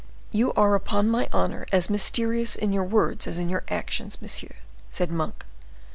[0.31, 4.55] "You are, upon my honor, as mysterious in your words as in your actions, monsieur,"
[4.89, 5.45] said Monk.